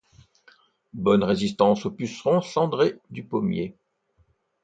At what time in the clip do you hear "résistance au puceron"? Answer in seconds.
1.23-2.41